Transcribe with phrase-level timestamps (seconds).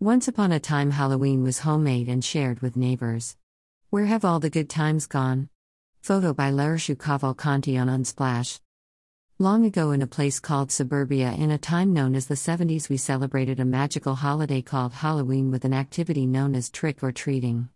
[0.00, 3.34] Once upon a time, Halloween was homemade and shared with neighbors.
[3.88, 5.48] Where have all the good times gone?
[6.02, 8.60] Photo by Larishu Cavalcanti on Unsplash.
[9.38, 12.98] Long ago, in a place called Suburbia, in a time known as the 70s, we
[12.98, 17.70] celebrated a magical holiday called Halloween with an activity known as trick or treating.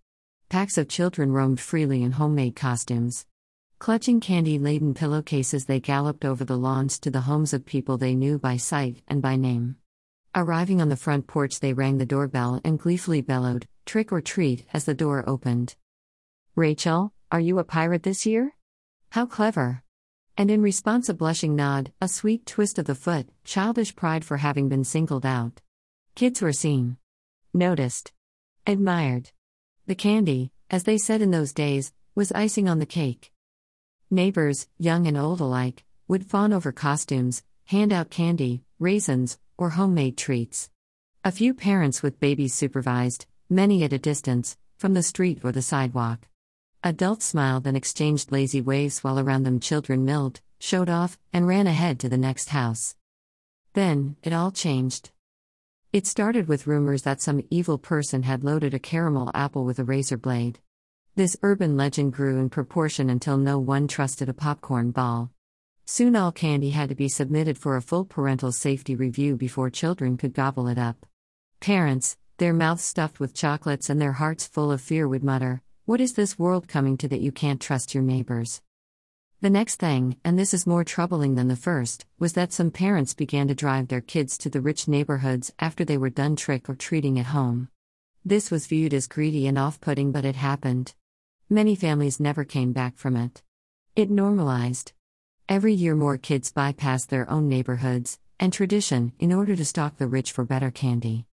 [0.51, 3.25] Packs of children roamed freely in homemade costumes.
[3.79, 8.15] Clutching candy laden pillowcases, they galloped over the lawns to the homes of people they
[8.15, 9.77] knew by sight and by name.
[10.33, 14.65] Arriving on the front porch, they rang the doorbell and gleefully bellowed, Trick or treat,
[14.73, 15.75] as the door opened.
[16.55, 18.55] Rachel, are you a pirate this year?
[19.11, 19.83] How clever!
[20.37, 24.37] And in response, a blushing nod, a sweet twist of the foot, childish pride for
[24.37, 25.61] having been singled out.
[26.15, 26.97] Kids were seen,
[27.53, 28.13] noticed,
[28.69, 29.33] admired.
[29.87, 33.33] The candy, as they said in those days, was icing on the cake.
[34.09, 40.17] Neighbors, young and old alike, would fawn over costumes, hand out candy, raisins, or homemade
[40.17, 40.71] treats.
[41.23, 45.61] A few parents with babies supervised, many at a distance, from the street or the
[45.61, 46.27] sidewalk.
[46.83, 51.67] Adults smiled and exchanged lazy waves while around them children milled, showed off, and ran
[51.67, 52.97] ahead to the next house.
[53.75, 55.11] Then, it all changed.
[55.93, 59.85] It started with rumors that some evil person had loaded a caramel apple with a
[59.85, 60.59] razor blade.
[61.17, 65.31] This urban legend grew in proportion until no one trusted a popcorn ball.
[65.93, 70.17] Soon all candy had to be submitted for a full parental safety review before children
[70.17, 71.05] could gobble it up.
[71.59, 76.01] Parents, their mouths stuffed with chocolates and their hearts full of fear, would mutter, What
[76.01, 78.63] is this world coming to that you can't trust your neighbors?
[79.41, 83.13] The next thing, and this is more troubling than the first, was that some parents
[83.13, 86.77] began to drive their kids to the rich neighborhoods after they were done trick or
[86.77, 87.69] treating at home.
[88.25, 90.95] This was viewed as greedy and off putting, but it happened.
[91.49, 93.43] Many families never came back from it.
[93.97, 94.93] It normalized.
[95.51, 100.07] Every year, more kids bypass their own neighborhoods and tradition in order to stalk the
[100.07, 101.27] rich for better candy.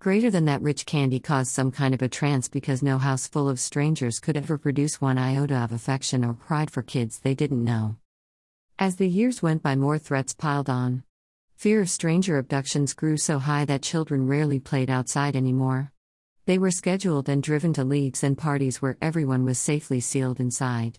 [0.00, 3.48] Greater than that, rich candy caused some kind of a trance because no house full
[3.48, 7.62] of strangers could ever produce one iota of affection or pride for kids they didn't
[7.62, 7.98] know.
[8.80, 11.04] As the years went by, more threats piled on.
[11.54, 15.92] Fear of stranger abductions grew so high that children rarely played outside anymore.
[16.46, 20.98] They were scheduled and driven to leagues and parties where everyone was safely sealed inside.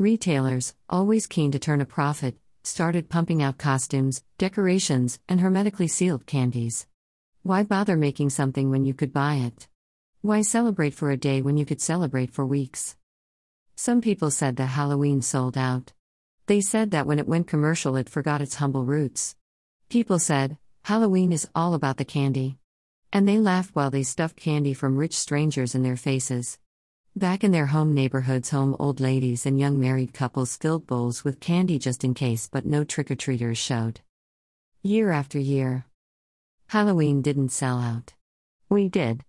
[0.00, 6.24] Retailers, always keen to turn a profit, started pumping out costumes, decorations, and hermetically sealed
[6.24, 6.86] candies.
[7.42, 9.66] Why bother making something when you could buy it?
[10.20, 12.96] Why celebrate for a day when you could celebrate for weeks?
[13.74, 15.92] Some people said that Halloween sold out.
[16.46, 19.34] They said that when it went commercial, it forgot its humble roots.
[19.88, 22.56] People said, Halloween is all about the candy.
[23.12, 26.56] And they laughed while they stuffed candy from rich strangers in their faces.
[27.18, 31.40] Back in their home neighborhoods, home old ladies and young married couples filled bowls with
[31.40, 34.02] candy just in case, but no trick or treaters showed.
[34.84, 35.84] Year after year,
[36.68, 38.14] Halloween didn't sell out.
[38.68, 39.24] We did.